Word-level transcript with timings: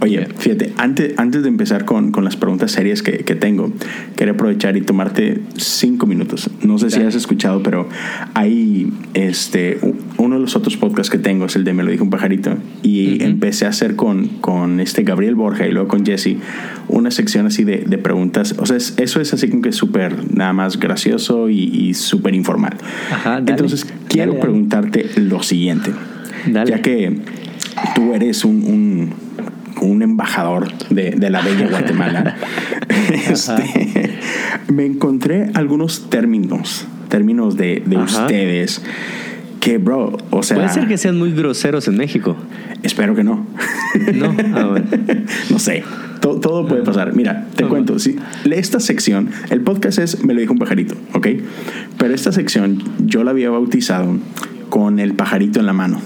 Oye, 0.00 0.26
fíjate, 0.38 0.72
antes, 0.76 1.18
antes 1.18 1.42
de 1.42 1.48
empezar 1.48 1.84
con, 1.84 2.12
con 2.12 2.24
las 2.24 2.36
preguntas 2.36 2.72
serias 2.72 3.02
que, 3.02 3.18
que, 3.18 3.34
tengo, 3.34 3.72
quería 4.16 4.34
aprovechar 4.34 4.76
y 4.76 4.82
tomarte 4.82 5.40
cinco 5.56 6.06
minutos. 6.06 6.50
No 6.62 6.78
sé 6.78 6.90
si 6.90 7.00
has 7.00 7.14
escuchado, 7.14 7.62
pero 7.62 7.88
hay 8.34 8.92
este, 9.14 9.78
uno 10.18 10.36
de 10.36 10.40
los 10.42 10.54
otros 10.56 10.76
podcasts 10.76 11.10
que 11.10 11.18
tengo, 11.18 11.46
es 11.46 11.56
el 11.56 11.64
de 11.64 11.72
Me 11.72 11.82
lo 11.82 11.90
dijo 11.90 12.04
un 12.04 12.10
pajarito, 12.10 12.56
y 12.82 13.22
empecé 13.22 13.66
a 13.66 13.70
hacer 13.70 13.96
con, 13.96 14.28
con 14.40 14.80
este 14.80 15.02
Gabriel 15.02 15.34
Borja 15.34 15.66
y 15.66 15.72
luego 15.72 15.88
con 15.88 16.04
Jesse 16.04 16.36
una 16.88 17.10
sección 17.10 17.46
así 17.46 17.64
de, 17.64 17.84
de 17.86 17.98
preguntas. 17.98 18.54
O 18.58 18.66
sea, 18.66 18.76
eso 18.76 19.20
es 19.20 19.32
así 19.32 19.48
como 19.48 19.62
que 19.62 19.72
súper 19.72 20.34
nada 20.34 20.52
más 20.52 20.78
gracioso 20.78 21.48
y, 21.48 21.64
y 21.64 21.94
súper 21.94 22.34
informal. 22.34 22.76
Ajá, 23.10 23.38
Entonces, 23.38 23.86
quiero 24.08 24.38
preguntarte 24.38 25.08
lo 25.16 25.42
siguiente. 25.42 25.92
Ya 26.52 26.80
que 26.80 27.18
tú 27.94 28.14
eres 28.14 28.44
un, 28.44 29.12
un, 29.80 30.02
embajador 30.02 30.72
de, 30.90 31.12
de, 31.12 31.30
la 31.30 31.40
bella 31.42 31.68
Guatemala, 31.68 32.36
este, 33.28 34.10
me 34.72 34.84
encontré 34.84 35.50
algunos 35.54 36.10
términos, 36.10 36.86
términos 37.08 37.56
de, 37.56 37.82
de 37.84 37.96
ustedes 37.96 38.82
que, 39.60 39.78
bro, 39.78 40.16
o 40.30 40.42
sea... 40.42 40.58
Puede 40.58 40.68
ser 40.68 40.86
que 40.86 40.96
sean 40.96 41.18
muy 41.18 41.32
groseros 41.32 41.88
en 41.88 41.96
México. 41.96 42.36
Espero 42.84 43.16
que 43.16 43.24
no. 43.24 43.44
No, 44.14 44.36
ah, 44.54 44.76
no 45.50 45.58
sé. 45.58 45.82
Todo, 46.20 46.66
puede 46.68 46.82
pasar. 46.82 47.14
Mira, 47.16 47.46
te 47.56 47.64
cuento. 47.64 47.98
Si, 47.98 48.16
esta 48.50 48.78
sección, 48.78 49.30
el 49.50 49.60
podcast 49.62 49.98
es 49.98 50.24
Me 50.24 50.34
lo 50.34 50.40
dijo 50.40 50.52
un 50.52 50.58
pajarito, 50.58 50.94
¿ok? 51.14 51.28
Pero 51.98 52.14
esta 52.14 52.30
sección 52.30 52.82
yo 52.98 53.24
la 53.24 53.32
había 53.32 53.50
bautizado 53.50 54.16
con 54.68 55.00
el 55.00 55.14
pajarito 55.14 55.58
en 55.58 55.66
la 55.66 55.72
mano 55.72 56.00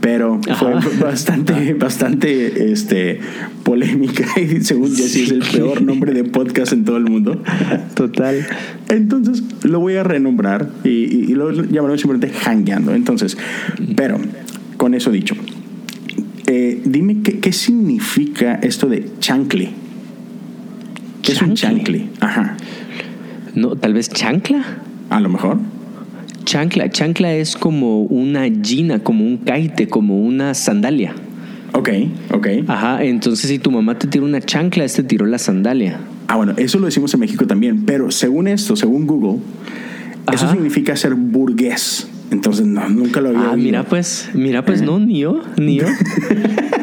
pero 0.00 0.40
fue 0.58 0.74
bastante, 1.00 1.74
bastante 1.74 2.72
este, 2.72 3.20
polémica 3.62 4.24
y 4.40 4.62
según 4.62 4.94
Jesse 4.94 5.16
es 5.16 5.30
el 5.30 5.42
peor 5.42 5.82
nombre 5.82 6.12
de 6.12 6.24
podcast 6.24 6.72
en 6.72 6.84
todo 6.84 6.96
el 6.96 7.04
mundo. 7.04 7.42
Total. 7.94 8.46
Entonces 8.88 9.42
lo 9.62 9.80
voy 9.80 9.96
a 9.96 10.02
renombrar 10.02 10.70
y, 10.84 10.88
y, 10.88 11.34
lo 11.34 11.50
llamaremos 11.50 12.00
simplemente 12.00 12.36
Hangueando. 12.44 12.94
Entonces, 12.94 13.36
pero 13.94 14.18
con 14.76 14.94
eso 14.94 15.10
dicho, 15.10 15.34
eh, 16.46 16.80
dime 16.84 17.18
qué, 17.22 17.38
qué, 17.38 17.52
significa 17.52 18.54
esto 18.62 18.88
de 18.88 19.06
chancle. 19.20 19.70
¿Qué 21.22 21.32
es 21.32 21.42
un 21.42 21.54
chancle? 21.54 22.08
Ajá. 22.20 22.56
No, 23.54 23.76
tal 23.76 23.94
vez 23.94 24.08
chancla. 24.08 24.64
A 25.10 25.20
lo 25.20 25.28
mejor. 25.28 25.58
Chancla. 26.50 26.90
Chancla 26.90 27.32
es 27.34 27.54
como 27.54 28.02
una 28.02 28.48
gina, 28.60 28.98
como 28.98 29.24
un 29.24 29.36
caite, 29.36 29.86
como 29.86 30.20
una 30.20 30.52
sandalia. 30.54 31.14
Ok, 31.74 31.90
ok. 32.32 32.48
Ajá, 32.66 33.04
entonces 33.04 33.48
si 33.48 33.60
tu 33.60 33.70
mamá 33.70 33.96
te 33.96 34.08
tiró 34.08 34.24
una 34.24 34.40
chancla, 34.40 34.82
este 34.82 35.04
tiró 35.04 35.26
la 35.26 35.38
sandalia. 35.38 36.00
Ah, 36.26 36.34
bueno, 36.34 36.54
eso 36.56 36.80
lo 36.80 36.86
decimos 36.86 37.14
en 37.14 37.20
México 37.20 37.46
también, 37.46 37.84
pero 37.84 38.10
según 38.10 38.48
esto, 38.48 38.74
según 38.74 39.06
Google, 39.06 39.38
eso 40.32 40.50
significa 40.50 40.96
ser 40.96 41.14
burgués. 41.14 42.08
Entonces, 42.32 42.66
no, 42.66 42.88
nunca 42.88 43.20
lo 43.20 43.28
había 43.28 43.52
Ah, 43.52 43.56
mira 43.56 43.84
pues, 43.84 44.30
mira 44.34 44.64
pues, 44.64 44.82
no, 44.82 44.98
ni 44.98 45.20
yo, 45.20 45.42
ni 45.56 45.76
yo. 45.76 45.86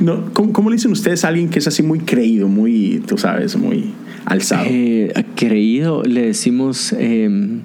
no, 0.00 0.32
¿cómo, 0.32 0.70
le 0.70 0.76
dicen 0.76 0.92
ustedes 0.92 1.24
a 1.24 1.28
alguien 1.28 1.48
que 1.48 1.58
es 1.58 1.66
así 1.66 1.82
muy 1.82 2.00
creído, 2.00 2.48
muy, 2.48 3.02
tú 3.06 3.18
sabes, 3.18 3.56
muy 3.56 3.92
alzado? 4.24 4.66
Eh, 4.68 5.12
creído, 5.36 6.02
le 6.02 6.22
decimos, 6.22 6.94
em, 6.98 7.60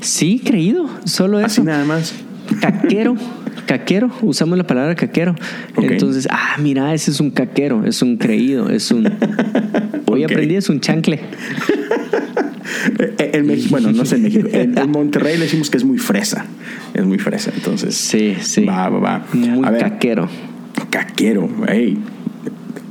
sí, 0.00 0.40
creído, 0.44 0.88
solo 1.04 1.38
eso. 1.38 1.46
Así 1.46 1.62
nada 1.62 1.84
más. 1.84 2.14
Caquero. 2.60 3.16
caquero, 3.66 4.10
usamos 4.22 4.58
la 4.58 4.66
palabra 4.66 4.94
caquero. 4.94 5.34
Entonces, 5.76 6.28
ah, 6.30 6.56
mira, 6.58 6.92
ese 6.94 7.10
es 7.10 7.20
un 7.20 7.30
caquero, 7.30 7.84
es 7.86 8.02
un 8.02 8.16
creído, 8.16 8.70
es 8.70 8.90
un. 8.90 9.08
Hoy 10.06 10.24
aprendí, 10.24 10.56
es 10.56 10.68
un 10.68 10.80
chancle. 10.80 11.20
En 13.18 13.46
México, 13.46 13.68
bueno, 13.70 13.92
no 13.92 14.04
sé 14.04 14.16
en 14.16 14.22
México. 14.22 14.48
En, 14.50 14.90
Monterrey 14.90 15.36
le 15.36 15.44
decimos 15.44 15.70
que 15.70 15.76
es 15.76 15.84
muy 15.84 15.98
fresa. 15.98 16.46
Es 16.94 17.04
muy 17.04 17.18
fresa, 17.18 17.52
entonces. 17.54 17.94
Sí, 17.94 18.36
sí. 18.40 18.64
Va, 18.64 18.88
va, 18.88 18.98
va. 18.98 19.26
Muy 19.32 19.78
caquero. 19.78 20.28
Caquero, 20.92 21.48
hey. 21.66 21.98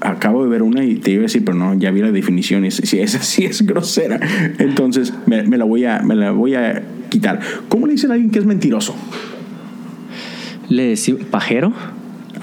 Acabo 0.01 0.43
de 0.43 0.49
ver 0.49 0.63
una 0.63 0.83
y 0.83 0.95
te 0.95 1.11
iba 1.11 1.21
a 1.21 1.23
decir, 1.23 1.45
pero 1.45 1.55
no, 1.55 1.75
ya 1.75 1.91
vi 1.91 2.01
la 2.01 2.11
definición. 2.11 2.69
Si 2.71 2.99
esa 2.99 3.21
sí 3.21 3.45
es 3.45 3.61
grosera, 3.61 4.19
entonces 4.57 5.13
me, 5.27 5.43
la 5.45 5.63
voy 5.63 5.85
a, 5.85 6.01
me 6.01 6.15
la 6.15 6.31
voy 6.31 6.55
a 6.55 6.81
quitar. 7.09 7.39
¿Cómo 7.69 7.85
le 7.85 7.93
dicen 7.93 8.09
a 8.09 8.15
alguien 8.15 8.31
que 8.31 8.39
es 8.39 8.45
mentiroso? 8.45 8.95
Le 10.69 10.87
decimos 10.87 11.23
pajero. 11.25 11.71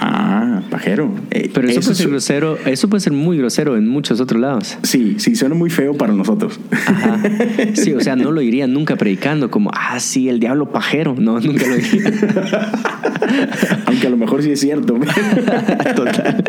Ah, 0.00 0.62
pajero. 0.70 1.12
Eh, 1.30 1.50
Pero 1.52 1.68
eso, 1.68 1.80
puede 1.80 1.94
ser 1.96 2.08
grosero, 2.08 2.58
eso 2.66 2.88
puede 2.88 3.00
ser 3.00 3.12
muy 3.12 3.36
grosero 3.38 3.76
en 3.76 3.88
muchos 3.88 4.20
otros 4.20 4.40
lados. 4.40 4.78
Sí, 4.82 5.16
sí, 5.18 5.34
suena 5.34 5.56
muy 5.56 5.70
feo 5.70 5.94
para 5.94 6.12
nosotros. 6.12 6.60
Ajá. 6.70 7.18
Sí, 7.74 7.92
o 7.92 8.00
sea, 8.00 8.16
no 8.16 8.32
lo 8.32 8.40
iría 8.40 8.66
nunca 8.66 8.96
predicando 8.96 9.50
como, 9.50 9.70
ah, 9.74 9.98
sí, 10.00 10.28
el 10.28 10.40
diablo 10.40 10.70
pajero. 10.70 11.14
No, 11.18 11.40
nunca 11.40 11.66
lo 11.66 11.76
diría. 11.76 12.12
Aunque 13.86 14.06
a 14.06 14.10
lo 14.10 14.16
mejor 14.16 14.42
sí 14.42 14.52
es 14.52 14.60
cierto. 14.60 14.94
Total. 15.96 16.44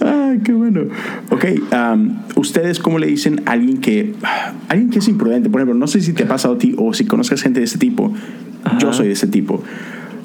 Ay, 0.00 0.40
qué 0.44 0.52
bueno. 0.52 0.82
Ok, 1.30 1.44
¿ustedes 2.36 2.78
cómo 2.78 2.98
le 2.98 3.06
dicen 3.06 3.42
a 3.46 3.52
alguien 3.52 3.78
que, 3.78 4.14
alguien 4.68 4.90
que 4.90 4.98
es 4.98 5.08
imprudente? 5.08 5.48
Por 5.50 5.60
ejemplo, 5.60 5.78
no 5.78 5.86
sé 5.86 6.00
si 6.00 6.12
te 6.12 6.24
ha 6.24 6.28
pasado 6.28 6.54
a 6.54 6.58
ti 6.58 6.74
o 6.76 6.92
si 6.94 7.04
conozcas 7.04 7.42
gente 7.42 7.60
de 7.60 7.66
este 7.66 7.78
tipo. 7.78 8.12
Yo 8.78 8.92
soy 8.92 9.06
de 9.06 9.12
ese 9.14 9.26
tipo 9.26 9.62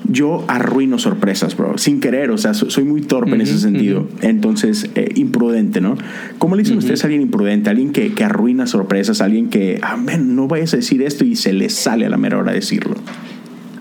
yo 0.07 0.43
arruino 0.47 0.99
sorpresas, 0.99 1.55
bro, 1.57 1.77
sin 1.77 1.99
querer, 1.99 2.31
o 2.31 2.37
sea, 2.37 2.53
soy 2.53 2.83
muy 2.83 3.01
torpe 3.01 3.35
en 3.35 3.41
ese 3.41 3.59
sentido. 3.59 4.07
Entonces, 4.21 4.89
eh, 4.95 5.09
imprudente, 5.15 5.81
¿no? 5.81 5.97
¿Cómo 6.37 6.55
le 6.55 6.63
dicen 6.63 6.77
ustedes 6.77 7.03
a 7.03 7.07
alguien 7.07 7.21
imprudente? 7.21 7.69
Alguien 7.69 7.91
que, 7.91 8.13
que 8.13 8.23
arruina 8.23 8.67
sorpresas, 8.67 9.21
alguien 9.21 9.49
que, 9.49 9.79
ah, 9.81 9.97
no 9.97 10.47
vayas 10.47 10.73
a 10.73 10.77
decir 10.77 11.01
esto 11.01 11.25
y 11.25 11.35
se 11.35 11.53
le 11.53 11.69
sale 11.69 12.05
a 12.05 12.09
la 12.09 12.17
mera 12.17 12.37
hora 12.37 12.51
decirlo. 12.51 12.95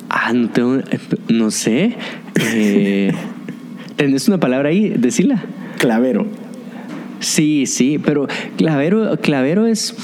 Ah, 0.09 0.33
no, 0.33 0.49
tengo, 0.51 0.81
no 1.29 1.51
sé. 1.51 1.97
Eh, 2.41 3.13
¿Tenés 3.97 4.29
una 4.29 4.39
palabra 4.39 4.69
ahí? 4.69 4.91
Decila. 4.91 5.45
Clavero. 5.79 6.27
Sí, 7.21 7.67
sí, 7.67 7.99
pero 7.99 8.29
clavero, 8.57 9.17
clavero 9.21 9.67
es 9.67 9.95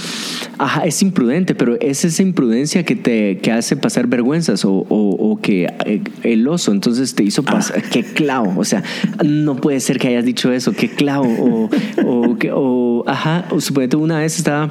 Ajá, 0.61 0.85
es 0.85 1.01
imprudente, 1.01 1.55
pero 1.55 1.81
es 1.81 2.05
esa 2.05 2.23
imprudencia 2.23 2.85
que 2.85 2.95
te 2.95 3.39
que 3.39 3.51
hace 3.51 3.79
pasar 3.79 4.09
vergüenzas 4.09 4.67
o, 4.67 4.85
o, 4.91 5.41
que 5.41 5.67
eh, 5.87 6.03
el 6.23 6.47
oso 6.47 6.71
entonces 6.73 7.15
te 7.15 7.23
hizo 7.23 7.43
pasar. 7.43 7.79
Ah. 7.83 7.89
Qué 7.91 8.05
clavo. 8.05 8.53
O 8.59 8.65
sea, 8.65 8.83
no 9.25 9.57
puede 9.57 9.81
ser 9.81 9.99
que 9.99 10.09
hayas 10.09 10.27
dicho 10.27 10.53
eso, 10.53 10.73
qué 10.73 10.91
clavo. 10.91 11.25
O, 11.25 11.71
o, 12.05 12.37
o 12.53 13.05
ajá, 13.09 13.47
o 13.51 13.59
suponete 13.59 13.97
una 13.97 14.19
vez 14.19 14.37
estaba 14.37 14.69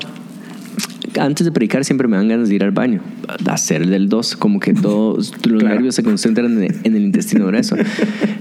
antes 1.19 1.45
de 1.45 1.51
predicar 1.51 1.85
siempre 1.85 2.07
me 2.07 2.17
dan 2.17 2.27
ganas 2.27 2.49
de 2.49 2.55
ir 2.55 2.63
al 2.63 2.71
baño, 2.71 3.01
hacer 3.47 3.87
del 3.87 4.09
2, 4.09 4.35
como 4.35 4.59
que 4.59 4.73
todos 4.73 5.33
los 5.45 5.63
nervios 5.63 5.95
se 5.95 6.03
concentran 6.03 6.61
en, 6.61 6.95
el 6.95 7.03
intestino 7.03 7.47
grueso. 7.47 7.75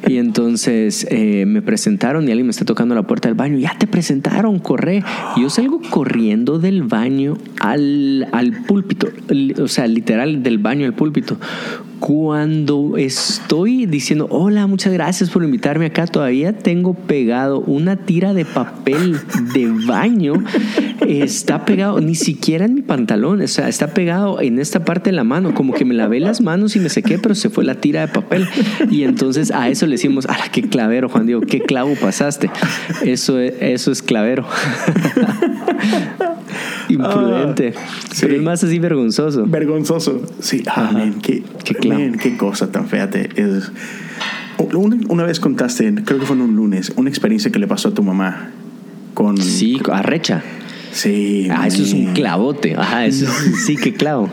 Y 0.06 0.16
entonces 0.16 1.06
eh, 1.10 1.44
me 1.46 1.62
presentaron 1.62 2.26
y 2.28 2.30
alguien 2.30 2.46
me 2.46 2.50
está 2.50 2.64
tocando 2.64 2.94
la 2.94 3.02
puerta 3.02 3.28
del 3.28 3.36
baño, 3.36 3.58
ya 3.58 3.76
te 3.78 3.86
presentaron, 3.86 4.58
corre. 4.58 5.02
Y 5.36 5.42
yo 5.42 5.50
salgo 5.50 5.80
corriendo 5.90 6.58
del 6.58 6.82
baño 6.82 7.36
al, 7.60 8.28
al 8.32 8.52
púlpito, 8.64 9.08
o 9.62 9.68
sea, 9.68 9.86
literal 9.86 10.42
del 10.42 10.58
baño 10.58 10.86
al 10.86 10.94
púlpito 10.94 11.38
cuando 12.00 12.97
estoy 12.97 13.86
diciendo, 13.86 14.26
hola, 14.31 14.67
muchas 14.67 14.93
gracias 14.93 15.31
por 15.31 15.43
invitarme 15.43 15.87
acá, 15.87 16.06
todavía 16.06 16.56
tengo 16.56 16.94
pegado 16.94 17.61
una 17.61 17.96
tira 17.96 18.34
de 18.34 18.44
papel 18.44 19.19
de 19.52 19.69
baño. 19.87 20.44
Está 21.06 21.64
pegado, 21.64 22.00
ni 22.00 22.14
siquiera 22.14 22.67
en 22.67 22.75
mi 22.75 22.82
pantalón, 22.82 23.40
o 23.40 23.49
sea, 23.49 23.69
está 23.69 23.88
pegado 23.88 24.40
en 24.40 24.58
esta 24.58 24.84
parte 24.84 25.11
de 25.11 25.17
la 25.17 25.25
mano, 25.25 25.55
como 25.55 25.72
que 25.72 25.84
me 25.84 25.94
lavé 25.94 26.20
las 26.20 26.40
manos 26.40 26.76
y 26.76 26.81
me 26.81 26.88
sequé, 26.88 27.19
pero 27.19 27.34
se 27.34 27.50
fue 27.50 27.64
la 27.64 27.76
tira 27.76 28.02
de 28.02 28.08
papel. 28.08 28.46
Y 28.90 29.02
entonces 29.02 29.50
a 29.50 29.69
eso 29.69 29.87
le 29.87 29.93
decimos, 29.93 30.26
¡ah, 30.28 30.49
qué 30.52 30.62
clavero, 30.62 31.08
Juan 31.08 31.26
Diego! 31.26 31.40
¿Qué 31.40 31.61
clavo 31.61 31.94
pasaste? 32.00 32.50
Eso 33.05 33.38
es, 33.38 33.55
eso 33.61 33.90
es 33.90 34.02
clavero. 34.02 34.46
Imprudente. 36.88 37.75
Ah, 37.76 37.81
pero 38.20 38.34
es 38.34 38.43
más 38.43 38.64
así 38.64 38.78
vergonzoso. 38.78 39.44
Vergonzoso. 39.46 40.22
Sí, 40.40 40.62
amén. 40.75 41.17
qué, 41.22 41.43
qué, 41.64 41.75
qué, 42.20 42.37
cosa 42.37 42.70
tan 42.70 42.88
fea 42.88 43.08
es. 43.37 43.70
Una, 44.75 45.25
vez 45.25 45.38
contaste, 45.38 45.94
creo 46.05 46.19
que 46.19 46.26
fue 46.26 46.37
en 46.37 46.43
un 46.43 46.56
lunes, 46.56 46.93
una 46.96 47.08
experiencia 47.08 47.52
que 47.52 47.58
le 47.58 47.67
pasó 47.67 47.88
a 47.88 47.94
tu 47.94 48.02
mamá 48.02 48.50
con. 49.14 49.37
Sí, 49.37 49.81
a 49.93 50.02
Recha. 50.02 50.43
Sí. 50.93 51.49
Ah, 51.50 51.67
eso 51.67 51.82
es 51.82 51.93
un 51.93 52.12
clavote. 52.14 52.75
Ajá, 52.76 53.06
eso 53.06 53.26
sí, 53.67 53.76
qué 53.76 53.94
clavo. 53.94 54.29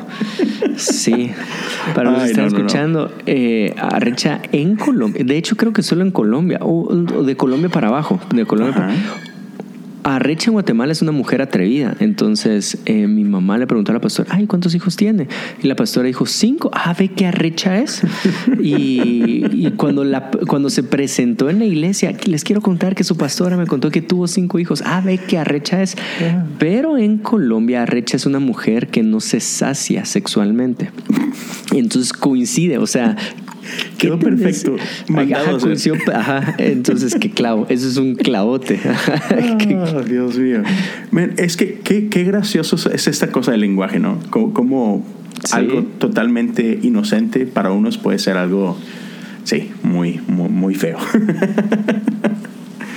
Sí. 0.78 1.32
Para 1.94 2.12
los 2.12 2.24
que 2.24 2.30
están 2.30 2.46
escuchando, 2.48 3.14
eh, 3.26 3.76
Recha 4.00 4.42
en 4.52 4.76
Colombia. 4.76 5.24
De 5.24 5.38
hecho, 5.38 5.56
creo 5.56 5.74
que 5.74 5.84
solo 5.84 6.02
en 6.02 6.12
Colombia. 6.12 6.60
O, 6.62 6.94
de 6.94 7.38
Colombia 7.38 7.70
para 7.70 7.90
abajo. 7.90 8.20
De 8.34 8.46
Colombia 8.46 8.74
para 8.74 8.94
Arrecha 10.08 10.52
en 10.52 10.54
Guatemala 10.54 10.92
es 10.92 11.02
una 11.02 11.12
mujer 11.12 11.42
atrevida. 11.42 11.96
Entonces 12.00 12.78
eh, 12.86 13.08
mi 13.08 13.24
mamá 13.24 13.58
le 13.58 13.66
preguntó 13.66 13.92
a 13.92 13.96
la 13.96 14.02
pastora, 14.02 14.30
ay, 14.32 14.46
¿cuántos 14.46 14.76
hijos 14.76 14.96
tiene? 14.96 15.28
Y 15.64 15.68
la 15.68 15.76
pastora 15.76 16.06
dijo, 16.06 16.28
cinco. 16.28 16.70
Ah, 16.74 16.96
ve 16.98 17.08
qué 17.08 17.26
arrecha 17.26 17.80
es. 17.80 18.04
y, 18.60 19.46
y 19.52 19.72
cuando, 19.76 20.04
la, 20.04 20.30
cuando 20.48 20.70
se 20.70 20.84
presentó 20.84 21.50
en 21.50 21.58
la 21.58 21.66
iglesia, 21.66 22.16
les 22.26 22.44
quiero 22.44 22.62
contar 22.62 22.94
que 22.94 23.04
su 23.04 23.18
pastora 23.18 23.58
me 23.58 23.66
contó 23.66 23.90
que 23.90 24.04
tuvo 24.04 24.28
cinco 24.28 24.60
hijos. 24.60 24.84
Ah, 24.86 25.02
ve 25.04 25.18
qué 25.18 25.40
arrecha 25.40 25.82
es. 25.82 25.96
Pero 26.60 27.00
en 27.00 27.18
Colombia, 27.18 27.82
arrecha 27.82 28.16
es 28.16 28.28
una 28.28 28.40
mujer 28.40 28.90
que 28.90 29.02
no 29.02 29.20
se 29.20 29.40
sacia 29.40 30.06
sexualmente. 30.06 30.92
Entonces 31.74 32.14
coincide, 32.14 32.78
o 32.78 32.86
sea, 32.86 33.16
¿qué 33.16 33.55
Quedó 33.98 34.20
perfecto. 34.20 34.76
Ajá, 34.76 34.86
Mandado, 35.08 35.60
sea. 35.60 35.70
coincidió- 35.70 36.14
ajá, 36.14 36.56
entonces 36.58 37.16
qué 37.20 37.32
clavo, 37.32 37.66
eso 37.70 37.88
es 37.88 37.98
un 37.98 38.16
clavote. 38.16 38.80
Ah, 39.78 40.02
Dios 40.08 40.38
mío. 40.38 40.64
Man, 41.12 41.34
es 41.38 41.58
que 41.58 41.80
qué, 41.84 42.08
qué 42.10 42.24
gracioso 42.24 42.76
es 42.92 43.08
esta 43.08 43.28
cosa 43.32 43.52
del 43.52 43.62
lenguaje, 43.62 44.00
¿no? 44.00 44.20
Como, 44.30 44.54
como 44.54 45.06
Sí. 45.44 45.52
algo 45.58 45.84
totalmente 46.00 46.80
inocente 46.82 47.46
para 47.46 47.72
unos 47.72 47.98
puede 47.98 48.18
ser 48.20 48.38
algo, 48.38 48.78
sí, 49.44 49.70
muy, 49.84 50.22
muy, 50.28 50.50
muy 50.50 50.76
feo. 50.76 50.98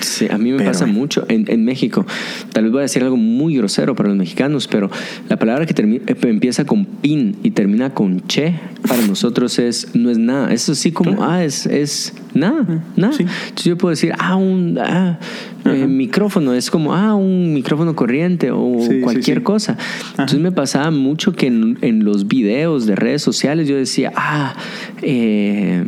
Sí, 0.00 0.26
a 0.30 0.38
mí 0.38 0.50
me 0.52 0.58
Pero, 0.58 0.70
pasa 0.70 0.86
mucho 0.86 1.24
en, 1.28 1.44
en 1.48 1.64
México. 1.64 2.06
Tal 2.52 2.64
vez 2.64 2.72
voy 2.72 2.80
a 2.80 2.82
decir 2.82 3.02
algo 3.02 3.16
muy 3.16 3.56
grosero 3.56 3.94
para 3.94 4.08
los 4.08 4.18
mexicanos, 4.18 4.68
pero 4.68 4.90
la 5.28 5.36
palabra 5.38 5.66
que 5.66 5.74
eh, 5.82 6.16
empieza 6.22 6.64
con 6.64 6.84
pin 6.84 7.36
y 7.42 7.50
termina 7.52 7.94
con 7.94 8.26
che, 8.26 8.54
para 8.86 9.04
nosotros 9.06 9.58
es 9.58 9.94
no 9.94 10.10
es 10.10 10.18
nada. 10.18 10.52
Eso 10.52 10.74
sí 10.74 10.92
como, 10.92 11.24
ah, 11.24 11.44
es, 11.44 11.66
es 11.66 12.14
nada, 12.34 12.84
nada. 12.96 13.12
sí. 13.12 13.22
Entonces 13.22 13.64
yo 13.64 13.76
puedo 13.78 13.90
decir, 13.90 14.12
ah, 14.18 14.36
un 14.36 14.78
ah, 14.78 15.18
eh, 15.64 15.86
micrófono, 15.86 16.52
es 16.54 16.70
como, 16.70 16.94
ah, 16.94 17.14
un 17.14 17.52
micrófono 17.52 17.94
corriente 17.96 18.50
o 18.50 18.76
Sí, 18.88 19.00
cualquier 19.00 19.38
sí. 19.38 19.44
cosa. 19.44 19.76
Entonces 20.10 20.38
me 20.40 20.52
pasaba 20.52 20.90
mucho 20.90 21.32
que 21.32 21.46
en, 21.46 21.78
en 21.82 22.04
los 22.04 22.28
videos 22.28 22.86
de 22.86 22.96
redes 22.96 23.22
sociales 23.22 23.68
yo 23.68 23.76
decía, 23.76 24.12
ah, 24.16 24.54
eh, 25.02 25.82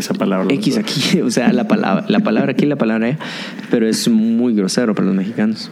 Esa 0.00 0.14
palabra. 0.14 0.52
X 0.54 0.76
aquí, 0.78 1.20
o 1.24 1.30
sea, 1.30 1.52
la 1.52 1.68
palabra, 1.68 2.04
la 2.08 2.20
palabra 2.20 2.52
aquí, 2.52 2.66
la 2.66 2.76
palabra 2.76 3.06
allá, 3.06 3.18
pero 3.70 3.86
es 3.86 4.08
muy 4.08 4.54
grosero 4.54 4.94
para 4.94 5.06
los 5.06 5.14
mexicanos. 5.16 5.70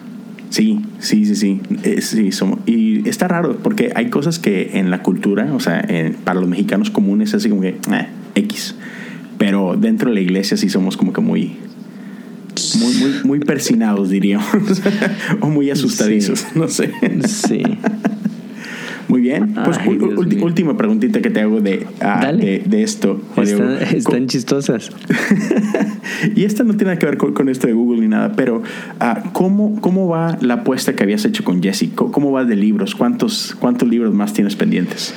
Sí, 0.50 0.80
sí, 0.98 1.26
sí, 1.26 1.34
sí. 1.36 1.60
Eh, 1.82 2.00
sí 2.00 2.32
somos- 2.32 2.60
y 2.66 3.06
está 3.08 3.28
raro 3.28 3.58
porque 3.62 3.92
hay 3.94 4.08
cosas 4.08 4.38
que 4.38 4.70
en 4.78 4.90
la 4.90 5.02
cultura, 5.02 5.52
o 5.54 5.60
sea, 5.60 5.80
en- 5.86 6.14
para 6.14 6.40
los 6.40 6.48
mexicanos 6.48 6.90
comunes, 6.90 7.34
así 7.34 7.48
como 7.50 7.60
que 7.60 7.68
eh, 7.90 8.06
X. 8.34 8.74
Pero 9.36 9.76
dentro 9.78 10.08
de 10.08 10.14
la 10.14 10.20
iglesia 10.22 10.56
sí 10.56 10.68
somos 10.70 10.96
como 10.96 11.12
que 11.12 11.20
muy, 11.20 11.52
muy, 12.80 12.94
muy, 12.94 13.10
muy 13.24 13.38
persinados, 13.40 14.08
diríamos. 14.08 14.48
o 15.40 15.48
muy 15.48 15.70
asustadizos, 15.70 16.40
Sí. 16.40 16.46
no 16.54 16.66
sé. 16.68 16.90
Sí. 17.28 17.62
Muy 19.08 19.22
bien. 19.22 19.54
Pues 19.64 19.78
Ay, 19.78 19.98
última 20.42 20.76
preguntita 20.76 21.20
que 21.20 21.30
te 21.30 21.40
hago 21.40 21.60
de, 21.60 21.86
ah, 22.00 22.30
de, 22.32 22.62
de 22.64 22.82
esto. 22.82 23.20
Están, 23.36 23.78
están 23.94 24.26
chistosas. 24.26 24.90
y 26.36 26.44
esta 26.44 26.62
no 26.62 26.70
tiene 26.74 26.92
nada 26.92 26.98
que 26.98 27.06
ver 27.06 27.16
con, 27.16 27.32
con 27.32 27.48
esto 27.48 27.66
de 27.66 27.72
Google 27.72 28.00
ni 28.02 28.08
nada, 28.08 28.32
pero 28.36 28.62
ah, 29.00 29.22
¿cómo, 29.32 29.80
¿cómo 29.80 30.08
va 30.08 30.36
la 30.40 30.54
apuesta 30.54 30.94
que 30.94 31.02
habías 31.02 31.24
hecho 31.24 31.42
con 31.42 31.62
Jesse? 31.62 31.88
¿Cómo, 31.94 32.12
cómo 32.12 32.32
va 32.32 32.44
de 32.44 32.56
libros? 32.56 32.94
¿Cuántos, 32.94 33.56
¿Cuántos 33.58 33.88
libros 33.88 34.14
más 34.14 34.34
tienes 34.34 34.56
pendientes? 34.56 35.14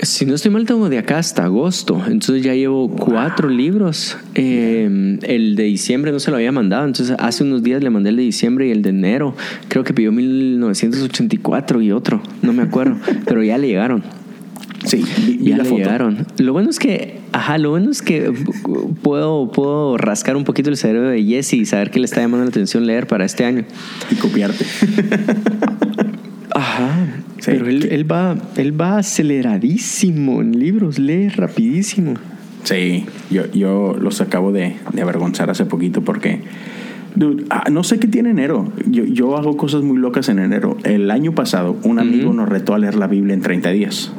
Si 0.00 0.26
no 0.26 0.34
estoy 0.34 0.50
mal, 0.52 0.64
tengo 0.64 0.88
de 0.88 0.98
acá 0.98 1.18
hasta 1.18 1.44
agosto. 1.44 2.00
Entonces 2.06 2.42
ya 2.42 2.54
llevo 2.54 2.88
cuatro 2.88 3.48
libros. 3.48 4.16
Eh, 4.34 5.18
el 5.22 5.56
de 5.56 5.62
diciembre 5.64 6.12
no 6.12 6.20
se 6.20 6.30
lo 6.30 6.36
había 6.36 6.52
mandado. 6.52 6.84
Entonces 6.86 7.16
hace 7.18 7.42
unos 7.42 7.62
días 7.62 7.82
le 7.82 7.90
mandé 7.90 8.10
el 8.10 8.16
de 8.16 8.22
diciembre 8.22 8.68
y 8.68 8.70
el 8.70 8.82
de 8.82 8.90
enero. 8.90 9.34
Creo 9.68 9.82
que 9.84 9.92
pidió 9.94 10.12
1984 10.12 11.82
y 11.82 11.90
otro. 11.92 12.22
No 12.42 12.52
me 12.52 12.62
acuerdo. 12.62 12.96
pero 13.26 13.42
ya 13.42 13.58
le 13.58 13.66
llegaron. 13.68 14.02
Sí, 14.84 15.04
vi, 15.26 15.36
vi 15.38 15.50
Ya 15.50 15.56
la 15.56 15.62
le 15.64 15.68
foto. 15.68 15.82
llegaron. 15.82 16.26
Lo 16.38 16.52
bueno 16.52 16.70
es 16.70 16.78
que, 16.78 17.18
ajá, 17.32 17.58
lo 17.58 17.70
bueno 17.70 17.90
es 17.90 18.00
que 18.00 18.32
puedo, 19.02 19.50
puedo 19.50 19.96
rascar 19.98 20.36
un 20.36 20.44
poquito 20.44 20.70
el 20.70 20.76
cerebro 20.76 21.10
de 21.10 21.24
Jesse 21.24 21.54
y 21.54 21.66
saber 21.66 21.90
que 21.90 21.98
le 21.98 22.04
está 22.04 22.20
llamando 22.20 22.44
la 22.44 22.50
atención 22.50 22.86
leer 22.86 23.08
para 23.08 23.24
este 23.24 23.44
año. 23.44 23.64
Y 24.10 24.14
copiarte. 24.14 24.64
Ajá. 26.54 27.24
Pero 27.52 27.68
él, 27.68 27.88
él 27.90 28.10
va, 28.10 28.36
él 28.56 28.80
va 28.80 28.98
aceleradísimo 28.98 30.40
en 30.42 30.58
libros, 30.58 30.98
lee 30.98 31.28
rapidísimo. 31.28 32.14
Sí, 32.64 33.06
yo, 33.30 33.50
yo 33.52 33.96
los 34.00 34.20
acabo 34.20 34.52
de, 34.52 34.74
de 34.92 35.02
avergonzar 35.02 35.48
hace 35.50 35.64
poquito 35.64 36.02
porque, 36.02 36.40
dude, 37.14 37.44
ah, 37.50 37.64
no 37.70 37.82
sé 37.84 37.98
qué 37.98 38.08
tiene 38.08 38.30
enero. 38.30 38.70
Yo, 38.86 39.04
yo 39.04 39.36
hago 39.36 39.56
cosas 39.56 39.82
muy 39.82 39.96
locas 39.98 40.28
en 40.28 40.38
enero. 40.38 40.76
El 40.84 41.10
año 41.10 41.32
pasado, 41.34 41.76
un 41.84 41.98
amigo 41.98 42.32
nos 42.32 42.48
retó 42.48 42.74
a 42.74 42.78
leer 42.78 42.94
la 42.96 43.06
Biblia 43.06 43.34
en 43.34 43.40
30 43.40 43.70
días. 43.70 44.12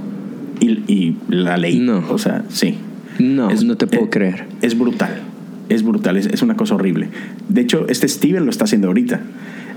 Y, 0.61 0.69
y 0.91 1.15
la 1.29 1.57
leí. 1.57 1.79
No. 1.79 2.03
O 2.09 2.17
sea, 2.17 2.43
sí. 2.49 2.75
No, 3.19 3.49
Es- 3.51 3.63
no 3.63 3.75
te 3.77 3.87
puedo 3.87 4.09
creer. 4.09 4.45
Es 4.61 4.77
brutal. 4.77 5.21
Es 5.67 5.83
brutal. 5.83 6.17
Es, 6.17 6.25
es 6.25 6.41
una 6.41 6.55
cosa 6.55 6.75
horrible. 6.75 7.09
De 7.49 7.61
hecho, 7.61 7.85
este 7.89 8.07
Steven 8.07 8.45
lo 8.45 8.49
está 8.51 8.63
haciendo 8.63 8.87
ahorita. 8.87 9.19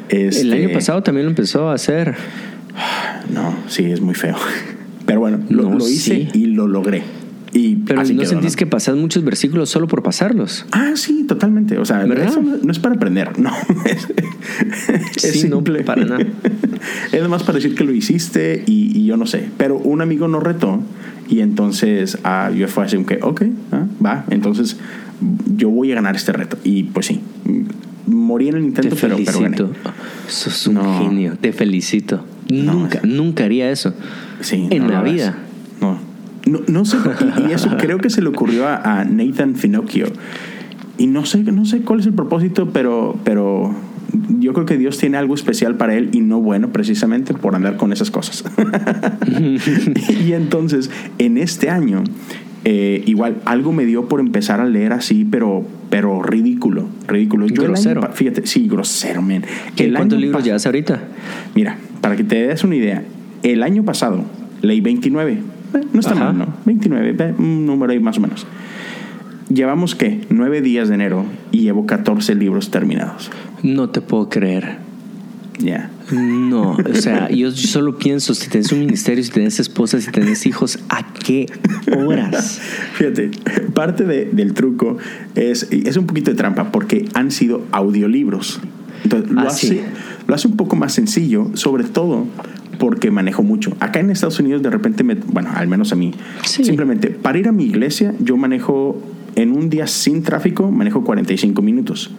El 0.08 0.28
Este- 0.28 0.52
año 0.52 0.70
pasado 0.72 1.02
también 1.02 1.26
lo 1.26 1.31
empezó 1.31 1.69
a 1.69 1.75
hacer. 1.75 2.14
No, 3.32 3.55
sí, 3.69 3.84
es 3.84 4.00
muy 4.00 4.14
feo. 4.14 4.37
Pero 5.06 5.20
bueno, 5.20 5.40
lo, 5.49 5.64
No, 5.70 5.79
lo 5.79 5.88
hice 5.88 6.29
sí. 6.32 6.38
y 6.38 6.46
lo 6.46 6.67
logré. 6.67 7.02
Y 7.55 7.76
Pero 7.76 8.00
así 8.00 8.14
no 8.14 8.20
quedó, 8.23 8.31
sentís 8.31 8.56
que 8.56 8.67
pasas 8.67 8.96
muchos 8.96 9.25
versículos 9.25 9.69
solo 9.69 9.87
por 9.87 10.02
pasarlos. 10.02 10.64
Ah, 10.73 10.93
sí, 10.94 11.25
totalmente. 11.29 11.76
O 11.76 11.84
sea, 11.84 11.99
¿Verdad? 12.05 12.29
eso 12.29 12.40
no, 12.43 12.56
no 12.62 12.73
es 12.73 12.79
para 12.79 12.94
aprender, 12.94 13.38
no. 13.38 13.50
Es, 13.84 14.06
es 15.23 15.32
Sí, 15.40 15.49
no, 15.49 15.56
simple. 15.56 15.82
para 15.84 16.05
nada. 16.05 16.25
Es 17.12 17.23
nomás 17.23 17.43
para 17.44 17.56
decir 17.58 17.75
que 17.76 17.84
lo 17.84 17.93
hiciste 17.93 18.64
y, 18.67 18.99
y 18.99 19.05
yo 19.05 19.17
no 19.17 19.26
sé. 19.26 19.49
Pero 19.56 19.76
un 19.78 20.00
amigo 20.00 20.26
nos 20.28 20.43
retó 20.43 20.81
y 21.28 21.40
entonces 21.40 22.19
ah, 22.25 22.50
yo 22.56 22.67
fue 22.69 22.85
así 22.85 22.96
que, 23.05 23.19
ok, 23.23 23.43
ah, 23.70 23.85
va. 24.05 24.25
Entonces 24.31 24.76
yo 25.56 25.69
voy 25.70 25.93
a 25.93 25.96
ganar 25.96 26.17
este 26.17 26.32
reto. 26.32 26.56
Y 26.64 26.85
pues 26.85 27.06
sí, 27.06 27.20
morí 28.32 28.49
en 28.49 28.56
el 28.56 28.64
intento, 28.64 28.96
Te 28.96 29.00
pero, 29.00 29.17
pero 29.17 29.40
gané. 29.40 29.56
felicito. 29.56 29.70
Sos 30.26 30.67
un 30.69 30.75
No. 30.75 30.99
genio. 30.99 31.37
Te 31.40 31.52
felicito. 31.52 32.25
No, 32.50 32.73
nunca, 32.73 32.99
es- 32.99 33.05
nunca 33.05 33.44
haría 33.44 33.70
eso. 33.70 33.93
Sí, 34.40 34.67
en 34.70 34.84
no 34.87 34.88
la 34.93 35.02
vida. 35.02 35.37
No. 35.81 35.99
No, 36.67 36.84
sé, 36.84 36.96
y, 37.46 37.50
y 37.50 37.52
eso 37.52 37.76
creo 37.79 37.99
que 37.99 38.11
se 38.11 38.20
le 38.20 38.29
ocurrió 38.29 38.67
a, 38.67 39.00
a 39.00 39.05
Nathan 39.05 39.55
Finocchio. 39.55 40.06
Y 40.99 41.06
no 41.06 41.25
sé, 41.25 41.38
no 41.45 41.64
sé 41.64 41.83
cuál 41.83 42.00
es 42.00 42.06
el 42.06 42.14
propósito, 42.14 42.71
pero, 42.73 43.16
pero 43.25 43.75
yo 44.40 44.52
creo 44.52 44.66
que 44.66 44.76
Dios 44.76 44.99
tiene 44.99 45.18
algo 45.18 45.35
especial 45.35 45.76
para 45.76 45.95
él 45.95 46.09
y 46.12 46.21
no 46.21 46.40
bueno 46.40 46.71
precisamente 46.73 47.33
por 47.35 47.54
andar 47.54 47.76
con 47.76 47.92
esas 47.92 48.11
cosas. 48.11 48.45
y 50.26 50.33
entonces, 50.33 50.90
en 51.18 51.38
este 51.38 51.71
año, 51.71 52.02
eh, 52.64 53.02
igual 53.07 53.37
algo 53.45 53.73
me 53.73 53.85
dio 53.85 54.09
por 54.09 54.21
empezar 54.21 54.61
a 54.61 54.66
leer 54.66 54.92
así, 54.92 55.26
pero, 55.28 55.66
pero 55.90 56.23
ridículo, 56.23 56.87
ridículo. 57.09 57.47
Yo 57.49 57.62
año 57.62 57.73
Grosero. 57.73 58.02
fíjate, 58.12 58.47
sí, 58.47 58.69
grosero, 58.69 59.21
man. 59.23 59.45
¿Qué, 59.75 59.87
El 59.87 59.95
¿Cuántos 59.95 60.21
libros 60.21 60.45
llevas 60.45 60.64
ahorita? 60.66 61.00
Mira, 61.54 61.76
para 62.00 62.16
que 62.16 62.25
te 62.25 62.47
des 62.47 62.62
una 62.64 62.76
idea, 62.76 63.02
el 63.42 63.62
año 63.62 63.85
pasado 63.85 64.25
leí 64.61 64.81
29. 64.81 65.33
Eh, 65.33 65.81
no 65.92 66.00
está 66.00 66.12
Ajá. 66.12 66.26
mal, 66.26 66.38
¿no? 66.38 66.47
29, 66.64 67.12
ve, 67.12 67.35
un 67.38 67.66
número 67.66 67.92
ahí 67.92 67.99
más 67.99 68.19
o 68.19 68.21
menos. 68.21 68.47
Llevamos, 69.49 69.95
¿qué? 69.95 70.21
Nueve 70.31 70.61
días 70.62 70.88
de 70.88 70.95
enero 70.95 71.25
y 71.50 71.62
llevo 71.62 71.85
14 71.87 72.35
libros 72.37 72.71
terminados. 72.71 73.31
No 73.62 73.90
te 73.90 74.00
puedo 74.00 74.28
creer. 74.28 74.76
Ya. 75.59 75.90
No, 76.12 76.73
o 76.73 76.95
sea, 76.95 77.31
yo 77.31 77.50
solo 77.52 77.97
pienso, 77.99 78.35
si 78.35 78.49
tienes 78.50 78.71
un 78.73 78.81
ministerio, 78.81 79.25
si 79.25 79.31
tienes 79.31 79.59
esposa, 79.61 80.00
si 80.00 80.11
tienes 80.11 80.45
hijos, 80.47 80.78
¿a 80.88 81.12
qué 81.14 81.47
horas? 81.97 82.61
Fíjate, 82.95 83.31
parte 83.75 84.04
de- 84.04 84.26
del 84.26 84.52
truco 84.54 84.99
es, 85.35 85.69
es 85.71 85.97
un 85.97 86.07
poquito 86.07 86.31
de 86.31 86.37
trampa 86.37 86.71
porque 86.71 87.07
han 87.14 87.31
sido 87.31 87.62
audiolibros. 87.73 88.61
Entonces, 89.04 89.31
lo, 89.31 89.40
Ah, 89.40 89.45
hace, 89.49 89.66
sí. 89.69 89.81
lo 90.26 90.35
hace 90.35 90.47
un 90.49 90.57
poco 90.57 90.76
más 90.76 90.92
sencillo, 90.92 91.50
sobre 91.54 91.85
todo 91.85 92.26
porque 92.78 93.11
manejo 93.11 93.42
mucho. 93.42 93.75
Acá 93.81 94.00
en 94.00 94.11
Estados 94.11 94.38
Unidos 94.38 94.62
de 94.62 94.71
repente, 94.71 95.04
me, 95.04 95.14
bueno, 95.14 95.50
al 95.54 95.66
menos 95.69 95.92
a 95.92 95.97
mí, 95.97 96.12
Sí. 96.45 96.64
simplemente 96.64 97.09
para 97.09 97.38
ir 97.38 97.49
a 97.49 97.52
mi 97.52 97.64
iglesia 97.64 98.14
yo 98.21 98.37
manejo, 98.37 99.00
en 99.35 99.52
un 99.52 99.71
día 99.71 99.87
sin 99.87 100.23
tráfico, 100.23 100.71
manejo 100.71 101.02
45 101.04 101.62
minutos. 101.62 102.11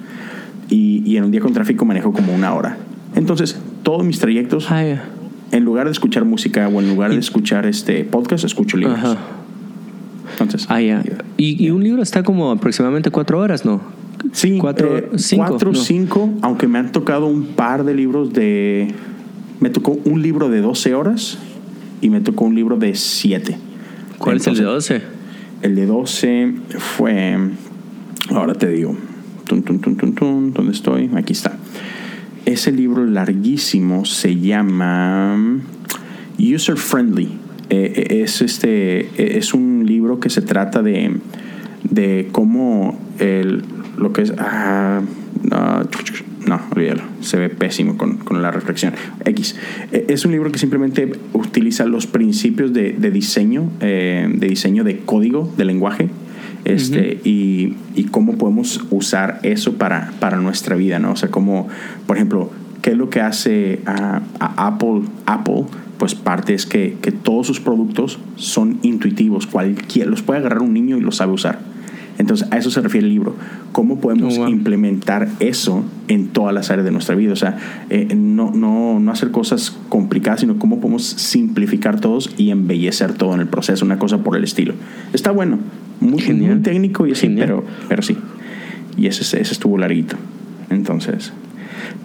Y, 0.69 1.03
y 1.05 1.17
en 1.17 1.25
un 1.25 1.31
día 1.31 1.41
con 1.41 1.53
tráfico 1.53 1.85
manejo 1.85 2.11
como 2.13 2.33
una 2.33 2.53
hora. 2.53 2.77
Entonces, 3.15 3.57
todos 3.83 4.03
mis 4.03 4.19
trayectos, 4.19 4.69
Ay, 4.71 4.99
en 5.51 5.63
lugar 5.63 5.85
de 5.85 5.91
escuchar 5.91 6.25
música 6.25 6.67
o 6.67 6.81
en 6.81 6.89
lugar 6.89 7.11
de 7.11 7.17
escuchar 7.19 7.65
este 7.65 8.03
podcast, 8.05 8.43
escucho 8.43 8.77
libros. 8.77 8.97
ajá. 8.99 9.17
Entonces, 10.31 10.65
Ah, 10.69 10.81
ya. 10.81 11.03
Y, 11.37 11.63
y 11.63 11.69
un 11.69 11.83
libro 11.83 12.01
está 12.01 12.23
como 12.23 12.49
aproximadamente 12.51 13.11
cuatro 13.11 13.39
horas, 13.39 13.65
¿no? 13.65 13.81
Sí, 14.31 14.57
Cuatro, 14.59 14.97
eh, 14.97 15.09
cinco, 15.17 15.45
cuatro, 15.47 15.71
no. 15.73 15.77
cinco, 15.77 16.29
aunque 16.41 16.67
me 16.67 16.79
han 16.79 16.91
tocado 16.91 17.27
un 17.27 17.43
par 17.47 17.83
de 17.83 17.93
libros 17.93 18.33
de... 18.33 18.87
Me 19.59 19.69
tocó 19.69 19.97
un 20.05 20.21
libro 20.21 20.49
de 20.49 20.61
12 20.61 20.93
horas 20.95 21.37
y 22.01 22.09
me 22.09 22.19
tocó 22.21 22.45
un 22.45 22.55
libro 22.55 22.77
de 22.77 22.95
7. 22.95 23.57
¿Cuál 24.17 24.37
es 24.37 24.47
el 24.47 24.55
de 24.57 24.63
12? 24.63 25.01
El 25.61 25.75
de 25.75 25.85
12 25.85 26.53
fue... 26.79 27.37
Ahora 28.31 28.55
te 28.55 28.67
digo. 28.69 28.95
Tun, 29.45 29.61
tun, 29.61 29.79
tun, 29.79 30.53
¿Dónde 30.53 30.71
estoy? 30.71 31.11
Aquí 31.15 31.33
está. 31.33 31.57
Ese 32.45 32.71
libro 32.71 33.05
larguísimo 33.05 34.05
se 34.05 34.39
llama 34.39 35.37
User 36.39 36.77
Friendly. 36.77 37.29
Eh, 37.69 37.93
eh, 37.95 38.21
es, 38.23 38.41
este, 38.41 39.01
eh, 39.01 39.37
es 39.37 39.53
un 39.53 39.85
libro 39.85 40.19
que 40.19 40.29
se 40.29 40.41
trata 40.41 40.81
de, 40.81 41.17
de 41.89 42.29
cómo 42.31 42.99
el, 43.19 43.63
lo 43.97 44.13
que 44.13 44.23
es... 44.23 44.33
Ah, 44.37 45.01
no, 45.43 45.83
no, 46.45 46.61
olvídalo. 46.75 47.03
Se 47.21 47.37
ve 47.37 47.49
pésimo 47.49 47.97
con, 47.97 48.17
con, 48.17 48.41
la 48.41 48.51
reflexión. 48.51 48.93
X. 49.23 49.55
Es 49.91 50.25
un 50.25 50.33
libro 50.33 50.51
que 50.51 50.59
simplemente 50.59 51.13
utiliza 51.31 51.85
los 51.85 52.05
principios 52.05 52.73
de, 52.73 52.91
de 52.93 53.11
diseño, 53.11 53.69
de 53.79 54.47
diseño 54.47 54.83
de 54.83 54.99
código, 54.99 55.51
de 55.57 55.65
lenguaje, 55.65 56.09
este, 56.65 57.19
y, 57.23 57.75
cómo 58.13 58.33
podemos 58.33 58.79
usar 58.91 59.39
eso 59.41 59.73
para, 59.73 60.13
para 60.19 60.37
nuestra 60.37 60.75
vida, 60.75 60.99
¿no? 60.99 61.13
O 61.13 61.15
sea, 61.15 61.31
como, 61.31 61.67
por 62.05 62.15
ejemplo, 62.15 62.51
¿qué 62.83 62.91
es 62.91 62.97
lo 62.97 63.09
que 63.09 63.21
hace 63.21 63.81
a, 63.87 64.21
a 64.39 64.67
Apple? 64.67 65.01
Apple, 65.25 65.63
pues 65.97 66.13
parte 66.13 66.53
es 66.53 66.67
que, 66.67 66.95
que, 67.01 67.11
todos 67.11 67.47
sus 67.47 67.59
productos 67.59 68.19
son 68.35 68.77
intuitivos, 68.83 69.47
cualquier, 69.47 70.07
los 70.07 70.21
puede 70.21 70.41
agarrar 70.41 70.61
un 70.61 70.75
niño 70.75 70.95
y 70.95 71.01
los 71.01 71.15
sabe 71.15 71.33
usar. 71.33 71.57
Entonces, 72.19 72.47
a 72.51 72.57
eso 72.57 72.69
se 72.69 72.81
refiere 72.81 73.07
el 73.07 73.13
libro. 73.13 73.35
¿Cómo 73.71 73.97
podemos 73.97 74.37
oh, 74.37 74.41
wow. 74.41 74.49
implementar 74.49 75.29
eso 75.39 75.83
en 76.07 76.27
todas 76.27 76.53
las 76.53 76.69
áreas 76.69 76.85
de 76.85 76.91
nuestra 76.91 77.15
vida? 77.15 77.33
O 77.33 77.35
sea, 77.35 77.57
eh, 77.89 78.13
no, 78.15 78.51
no, 78.51 78.99
no 78.99 79.11
hacer 79.11 79.31
cosas 79.31 79.75
complicadas, 79.89 80.41
sino 80.41 80.59
cómo 80.59 80.79
podemos 80.79 81.03
simplificar 81.03 81.99
todos 81.99 82.29
y 82.37 82.51
embellecer 82.51 83.13
todo 83.13 83.33
en 83.33 83.39
el 83.39 83.47
proceso, 83.47 83.83
una 83.83 83.97
cosa 83.97 84.19
por 84.19 84.37
el 84.37 84.43
estilo. 84.43 84.75
Está 85.13 85.31
bueno, 85.31 85.57
muy, 85.99 86.21
muy 86.33 86.59
técnico 86.61 87.07
y 87.07 87.11
así, 87.11 87.29
pero, 87.29 87.63
pero 87.87 88.01
sí. 88.01 88.17
Y 88.97 89.07
ese, 89.07 89.21
ese 89.21 89.53
estuvo 89.53 89.77
larguito. 89.77 90.15
Entonces, 90.69 91.33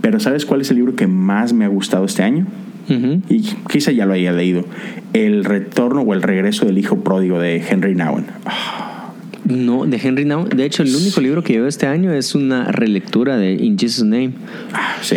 pero 0.00 0.20
¿sabes 0.20 0.46
cuál 0.46 0.60
es 0.60 0.70
el 0.70 0.76
libro 0.76 0.94
que 0.94 1.06
más 1.06 1.52
me 1.52 1.64
ha 1.64 1.68
gustado 1.68 2.04
este 2.04 2.22
año? 2.22 2.46
Uh 2.88 2.92
-huh. 2.92 3.22
Y 3.28 3.42
quizá 3.70 3.92
ya 3.92 4.06
lo 4.06 4.14
haya 4.14 4.32
leído. 4.32 4.64
El 5.12 5.44
retorno 5.44 6.02
o 6.02 6.14
el 6.14 6.22
regreso 6.22 6.64
del 6.66 6.78
hijo 6.78 7.00
pródigo 7.00 7.38
de 7.38 7.62
Henry 7.68 7.94
Nouwen. 7.94 8.26
Oh. 8.46 9.52
No, 9.52 9.86
de 9.86 9.98
Henry 10.02 10.24
Nouwen. 10.24 10.56
De 10.56 10.64
hecho, 10.64 10.82
el 10.82 10.94
único 10.94 11.20
libro 11.20 11.42
que 11.42 11.54
llevo 11.54 11.66
este 11.66 11.86
año 11.86 12.12
es 12.12 12.34
una 12.34 12.70
relectura 12.70 13.36
de 13.36 13.52
In 13.52 13.78
Jesus' 13.78 14.04
Name. 14.04 14.32
Ah, 14.72 14.96
sí. 15.02 15.16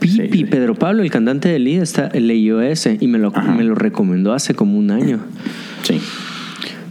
Pipi, 0.00 0.14
sí, 0.14 0.28
sí. 0.32 0.44
Pedro 0.44 0.76
Pablo, 0.76 1.02
el 1.02 1.10
cantante 1.10 1.48
de 1.48 1.58
Lida, 1.58 1.82
está, 1.82 2.08
leyó 2.10 2.60
ese 2.60 2.96
y 3.00 3.08
me 3.08 3.18
lo, 3.18 3.32
me 3.32 3.64
lo 3.64 3.74
recomendó 3.74 4.32
hace 4.32 4.54
como 4.54 4.78
un 4.78 4.90
año. 4.92 5.18
Sí 5.82 6.00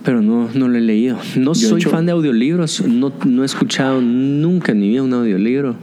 pero 0.07 0.21
no, 0.21 0.49
no 0.53 0.69
lo 0.69 0.77
he 0.77 0.79
leído. 0.79 1.17
No 1.35 1.51
Yo 1.53 1.67
soy 1.67 1.81
hecho, 1.81 1.89
fan 1.89 2.05
de 2.05 2.13
audiolibros, 2.13 2.81
no, 2.87 3.11
no 3.25 3.43
he 3.43 3.45
escuchado 3.45 4.01
nunca 4.01 4.71
en 4.71 4.79
mi 4.79 4.87
vida 4.87 5.03
un 5.03 5.13
audiolibro. 5.13 5.75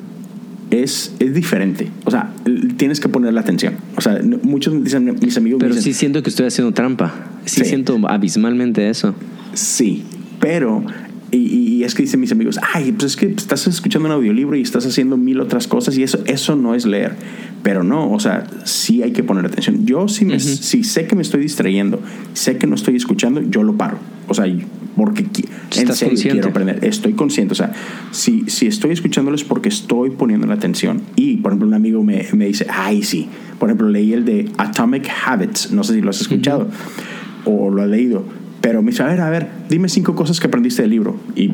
Es, 0.70 1.14
es 1.18 1.34
diferente, 1.34 1.90
o 2.06 2.10
sea, 2.10 2.32
tienes 2.78 3.00
que 3.00 3.10
poner 3.10 3.34
la 3.34 3.42
atención. 3.42 3.74
O 3.98 4.00
sea, 4.00 4.18
muchos 4.42 4.82
dicen, 4.82 5.14
mis 5.20 5.36
amigos. 5.36 5.58
Pero 5.60 5.74
dicen, 5.74 5.92
sí 5.92 5.98
siento 5.98 6.22
que 6.22 6.30
estoy 6.30 6.46
haciendo 6.46 6.72
trampa. 6.72 7.12
Sí, 7.44 7.60
sí. 7.60 7.66
siento 7.66 8.00
abismalmente 8.08 8.88
eso. 8.88 9.14
Sí, 9.52 10.04
pero 10.40 10.82
y, 11.30 11.36
y, 11.36 11.84
es 11.84 11.94
que 11.94 12.04
dicen 12.04 12.18
mis 12.18 12.32
amigos, 12.32 12.58
ay, 12.72 12.92
pues 12.92 13.04
es 13.04 13.16
que 13.16 13.26
estás 13.26 13.66
escuchando 13.66 14.08
un 14.08 14.14
audiolibro 14.14 14.56
y 14.56 14.62
estás 14.62 14.86
haciendo 14.86 15.18
mil 15.18 15.38
otras 15.38 15.68
cosas 15.68 15.98
y 15.98 16.02
eso, 16.02 16.20
eso 16.24 16.56
no 16.56 16.74
es 16.74 16.86
leer. 16.86 17.14
Pero 17.64 17.82
no, 17.82 18.12
o 18.12 18.20
sea, 18.20 18.46
sí 18.64 19.02
hay 19.02 19.12
que 19.12 19.24
poner 19.24 19.46
atención. 19.46 19.84
Yo 19.86 20.06
si, 20.06 20.24
me, 20.24 20.34
uh 20.34 20.36
-huh. 20.36 20.40
si 20.40 20.84
sé 20.84 21.06
que 21.06 21.16
me 21.16 21.22
estoy 21.22 21.40
distrayendo, 21.40 21.98
sé 22.34 22.58
que 22.58 22.66
no 22.66 22.76
estoy 22.76 22.94
escuchando, 22.94 23.40
yo 23.40 23.64
lo 23.64 23.76
paro. 23.76 23.98
O 24.28 24.34
sea, 24.34 24.44
porque 24.96 25.22
en 25.22 25.32
serio 25.72 25.88
consciente? 25.88 26.30
quiero 26.30 26.48
aprender. 26.50 26.84
Estoy 26.84 27.14
consciente. 27.14 27.52
O 27.52 27.56
sea, 27.56 27.72
si, 28.12 28.44
si 28.48 28.66
estoy 28.66 28.92
escuchándoles 28.92 29.44
porque 29.44 29.70
estoy 29.70 30.10
poniendo 30.10 30.46
la 30.46 30.54
atención. 30.54 31.00
Y, 31.16 31.38
por 31.38 31.52
ejemplo, 31.52 31.66
un 31.66 31.74
amigo 31.74 32.04
me, 32.04 32.26
me 32.34 32.46
dice, 32.46 32.66
ay, 32.68 33.02
sí. 33.02 33.28
Por 33.58 33.70
ejemplo, 33.70 33.88
leí 33.88 34.12
el 34.12 34.24
de 34.24 34.50
Atomic 34.58 35.10
Habits. 35.24 35.72
No 35.72 35.82
sé 35.84 35.94
si 35.94 36.02
lo 36.02 36.10
has 36.10 36.20
escuchado 36.20 36.64
uh 36.64 37.50
-huh. 37.50 37.66
o 37.66 37.70
lo 37.70 37.82
has 37.82 37.88
leído 37.88 38.24
pero 38.64 38.80
me 38.80 38.92
dice, 38.92 39.02
a 39.02 39.06
ver, 39.08 39.20
a 39.20 39.28
ver, 39.28 39.46
dime 39.68 39.90
cinco 39.90 40.14
cosas 40.14 40.40
que 40.40 40.46
aprendiste 40.46 40.80
del 40.80 40.90
libro. 40.90 41.16
Y 41.36 41.50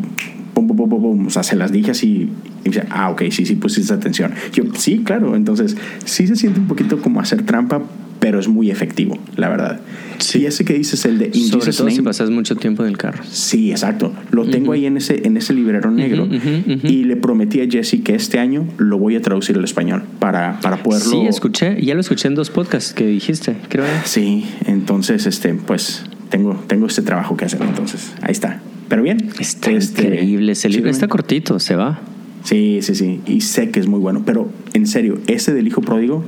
pum, 0.66 0.76
pum, 0.76 0.88
pum, 0.88 1.02
pum, 1.02 1.16
pum. 1.18 1.26
O 1.26 1.30
sea, 1.30 1.42
se 1.42 1.56
las 1.56 1.72
dije 1.72 1.90
así. 1.90 2.28
Y 2.64 2.68
dice, 2.68 2.84
ah, 2.90 3.10
ok, 3.10 3.22
sí, 3.30 3.46
sí, 3.46 3.54
pusiste 3.56 3.92
atención. 3.92 4.32
Yo, 4.52 4.64
sí, 4.74 5.02
claro. 5.04 5.36
Entonces, 5.36 5.76
sí 6.04 6.26
se 6.26 6.36
siente 6.36 6.60
un 6.60 6.66
poquito 6.66 7.00
como 7.00 7.20
hacer 7.20 7.42
trampa, 7.44 7.82
pero 8.20 8.38
es 8.38 8.48
muy 8.48 8.70
efectivo, 8.70 9.18
la 9.36 9.48
verdad. 9.48 9.80
Sí. 10.18 10.40
Y 10.40 10.46
ese 10.46 10.66
que 10.66 10.74
dices, 10.74 11.06
el 11.06 11.18
de 11.18 11.30
In 11.32 11.48
Sobre 11.48 11.64
Jesus 11.64 11.76
todo 11.78 11.86
name, 11.86 11.96
si 11.96 12.02
pasas 12.02 12.28
mucho 12.28 12.54
tiempo 12.54 12.82
en 12.82 12.90
el 12.90 12.98
carro. 12.98 13.22
Sí, 13.30 13.70
exacto. 13.70 14.12
Lo 14.30 14.44
tengo 14.44 14.72
uh 14.72 14.74
-huh. 14.74 14.76
ahí 14.76 14.86
en 14.86 14.98
ese, 14.98 15.26
en 15.26 15.38
ese 15.38 15.54
librero 15.54 15.90
negro. 15.90 16.24
Uh 16.24 16.28
-huh, 16.28 16.66
uh 16.66 16.70
-huh. 16.72 16.90
Y 16.90 17.04
le 17.04 17.16
prometí 17.16 17.62
a 17.62 17.66
Jesse 17.66 18.02
que 18.04 18.14
este 18.14 18.38
año 18.38 18.66
lo 18.76 18.98
voy 18.98 19.16
a 19.16 19.22
traducir 19.22 19.56
al 19.56 19.64
español 19.64 20.02
para, 20.18 20.60
para 20.60 20.82
poderlo. 20.82 21.10
Sí, 21.10 21.26
escuché. 21.26 21.82
Ya 21.82 21.94
lo 21.94 22.00
escuché 22.00 22.28
en 22.28 22.34
dos 22.34 22.50
podcasts 22.50 22.92
que 22.92 23.06
dijiste, 23.06 23.56
creo. 23.70 23.86
Sí, 24.04 24.44
entonces, 24.66 25.26
este, 25.26 25.54
pues 25.54 26.04
tengo, 26.28 26.62
tengo 26.66 26.86
este 26.86 27.00
trabajo 27.00 27.38
que 27.38 27.46
hacer, 27.46 27.62
entonces 27.62 28.12
ahí 28.20 28.32
está. 28.32 28.60
Pero 28.90 29.04
bien. 29.04 29.30
Está 29.38 29.70
este, 29.70 30.02
increíble. 30.02 30.52
Ese 30.52 30.68
libro 30.68 30.90
está 30.90 31.06
cortito, 31.06 31.60
se 31.60 31.76
va. 31.76 32.00
Sí, 32.42 32.80
sí, 32.82 32.96
sí. 32.96 33.20
Y 33.24 33.40
sé 33.40 33.70
que 33.70 33.78
es 33.78 33.86
muy 33.86 34.00
bueno. 34.00 34.22
Pero 34.26 34.50
en 34.74 34.86
serio, 34.88 35.20
ese 35.28 35.54
del 35.54 35.68
hijo 35.68 35.80
pródigo. 35.80 36.24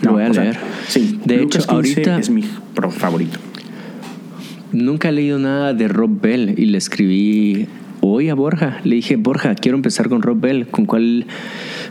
No, 0.00 0.10
lo 0.10 0.12
voy 0.12 0.22
a 0.22 0.28
leer. 0.28 0.54
Sea, 0.54 0.62
sí, 0.88 1.18
de 1.24 1.38
Lucas 1.38 1.64
hecho, 1.64 1.72
ahorita 1.72 2.18
es 2.20 2.30
mi 2.30 2.44
favorito. 2.90 3.40
Nunca 4.72 5.08
he 5.08 5.12
leído 5.12 5.40
nada 5.40 5.74
de 5.74 5.88
Rob 5.88 6.20
Bell 6.20 6.54
y 6.56 6.66
le 6.66 6.78
escribí 6.78 7.66
hoy 8.00 8.28
a 8.28 8.36
Borja. 8.36 8.80
Le 8.84 8.94
dije, 8.94 9.16
Borja, 9.16 9.56
quiero 9.56 9.76
empezar 9.76 10.08
con 10.08 10.22
Rob 10.22 10.38
Bell. 10.38 10.68
¿Con 10.68 10.86
cuál, 10.86 11.26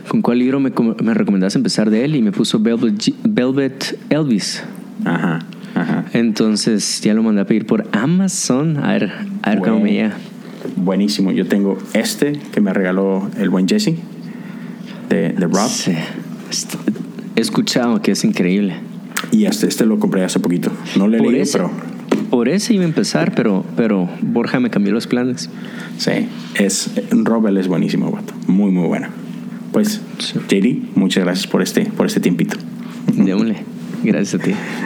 con 0.08 0.22
cuál 0.22 0.38
libro 0.38 0.58
me, 0.58 0.72
me 1.02 1.12
recomendás 1.12 1.54
empezar 1.54 1.90
de 1.90 2.06
él? 2.06 2.16
Y 2.16 2.22
me 2.22 2.32
puso 2.32 2.60
Velvet, 2.60 3.12
Velvet 3.24 3.98
Elvis. 4.08 4.64
Ajá. 5.04 5.40
Entonces 6.16 7.02
ya 7.02 7.12
lo 7.12 7.22
mandé 7.22 7.42
a 7.42 7.46
pedir 7.46 7.66
por 7.66 7.86
Amazon. 7.92 8.78
A 8.78 8.94
ver, 8.94 9.12
a 9.42 9.50
ver 9.50 9.58
cómo 9.60 9.80
me 9.80 9.92
llega. 9.92 10.16
Buenísimo. 10.76 11.30
Yo 11.30 11.46
tengo 11.46 11.76
este 11.92 12.32
que 12.52 12.62
me 12.62 12.72
regaló 12.72 13.28
el 13.38 13.50
buen 13.50 13.68
Jesse 13.68 13.96
de, 15.10 15.30
de 15.30 15.46
Rob. 15.46 15.68
Sí. 15.68 15.92
He 17.36 17.40
escuchado 17.42 18.00
que 18.00 18.12
es 18.12 18.24
increíble. 18.24 18.76
Y 19.30 19.44
este, 19.44 19.66
este 19.66 19.84
lo 19.84 19.98
compré 19.98 20.24
hace 20.24 20.40
poquito. 20.40 20.72
No 20.96 21.06
le 21.06 21.18
leí, 21.18 21.42
pero. 21.52 21.70
Por 22.30 22.48
ese 22.48 22.72
iba 22.72 22.84
a 22.84 22.86
empezar, 22.86 23.34
pero, 23.34 23.66
pero 23.76 24.08
Borja 24.22 24.58
me 24.58 24.70
cambió 24.70 24.94
los 24.94 25.06
planes. 25.06 25.50
Sí, 25.98 26.28
es, 26.54 26.92
Robel 27.10 27.58
es 27.58 27.68
buenísimo, 27.68 28.10
vato. 28.10 28.32
Muy, 28.46 28.70
muy 28.70 28.88
bueno. 28.88 29.08
Pues, 29.70 30.00
sí. 30.18 30.38
JD, 30.48 30.96
muchas 30.96 31.24
gracias 31.24 31.46
por 31.46 31.60
este, 31.60 31.84
por 31.84 32.06
este 32.06 32.20
tiempito. 32.20 32.56
Démosle. 33.12 33.56
Gracias 34.02 34.40
a 34.40 34.44
ti. 34.44 34.52